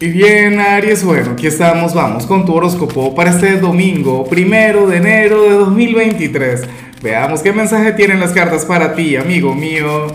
[0.00, 4.98] Y bien, Aries, bueno, aquí estamos, vamos con tu horóscopo para este domingo, primero de
[4.98, 6.62] enero de 2023.
[7.02, 10.06] Veamos qué mensaje tienen las cartas para ti, amigo mío.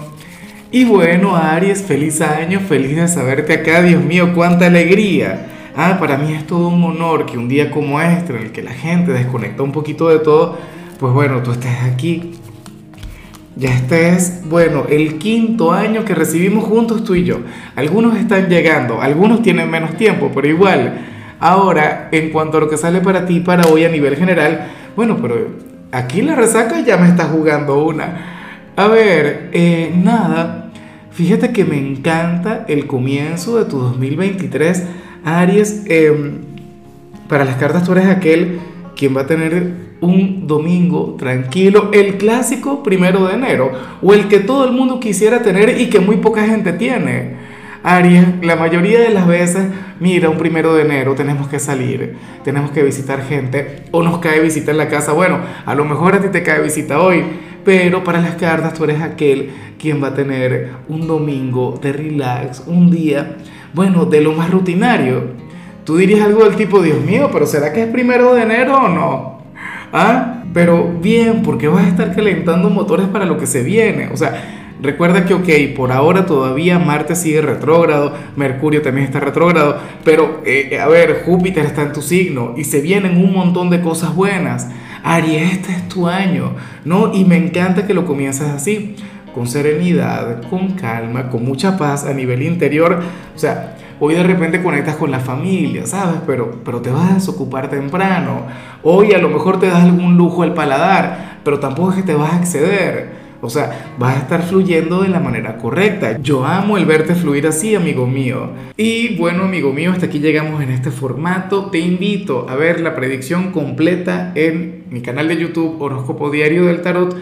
[0.71, 5.47] Y bueno, Aries, feliz año, feliz de saberte acá, Dios mío, cuánta alegría.
[5.75, 8.63] Ah, para mí es todo un honor que un día como este, en el que
[8.63, 10.57] la gente desconecta un poquito de todo,
[10.97, 12.31] pues bueno, tú estés aquí
[13.55, 17.39] ya este es, bueno, el quinto año que recibimos juntos tú y yo.
[17.75, 21.01] Algunos están llegando, algunos tienen menos tiempo, pero igual.
[21.39, 25.17] Ahora, en cuanto a lo que sale para ti, para hoy a nivel general, bueno,
[25.21, 25.49] pero
[25.91, 28.71] aquí la resaca ya me está jugando una.
[28.75, 30.71] A ver, eh, nada,
[31.11, 34.83] fíjate que me encanta el comienzo de tu 2023.
[35.25, 36.39] Aries, em,
[37.27, 38.59] para las cartas tú eres aquel
[38.95, 44.39] quien va a tener un domingo tranquilo, el clásico primero de enero, o el que
[44.39, 47.53] todo el mundo quisiera tener y que muy poca gente tiene.
[47.83, 49.67] Aries, la mayoría de las veces,
[49.99, 54.39] mira, un primero de enero tenemos que salir, tenemos que visitar gente, o nos cae
[54.39, 55.11] visita en la casa.
[55.11, 57.23] Bueno, a lo mejor a ti te cae visita hoy,
[57.65, 62.63] pero para las cartas tú eres aquel quien va a tener un domingo de relax,
[62.67, 63.35] un día,
[63.73, 65.42] bueno, de lo más rutinario.
[65.83, 68.87] Tú dirías algo del tipo, Dios mío, pero ¿será que es primero de enero o
[68.87, 69.43] no?
[69.91, 70.43] ¿Ah?
[70.53, 74.07] Pero bien, porque vas a estar calentando motores para lo que se viene.
[74.13, 79.77] O sea, recuerda que, ok, por ahora todavía Marte sigue retrógrado, Mercurio también está retrógrado,
[80.05, 83.81] pero, eh, a ver, Júpiter está en tu signo y se vienen un montón de
[83.81, 84.69] cosas buenas.
[85.03, 86.53] Aries, este es tu año,
[86.85, 87.13] ¿no?
[87.13, 88.95] Y me encanta que lo comiences así,
[89.35, 93.01] con serenidad, con calma, con mucha paz a nivel interior.
[93.35, 96.19] O sea, Hoy de repente conectas con la familia, ¿sabes?
[96.27, 98.47] Pero, pero te vas a desocupar temprano.
[98.83, 102.13] Hoy a lo mejor te das algún lujo al paladar, pero tampoco es que te
[102.13, 103.11] vas a exceder.
[103.39, 106.17] O sea, vas a estar fluyendo de la manera correcta.
[106.21, 108.49] Yo amo el verte fluir así, amigo mío.
[108.75, 111.67] Y bueno, amigo mío, hasta aquí llegamos en este formato.
[111.67, 116.81] Te invito a ver la predicción completa en mi canal de YouTube Horóscopo Diario del
[116.81, 117.15] Tarot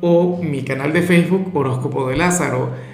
[0.00, 2.93] o mi canal de Facebook Horóscopo de Lázaro.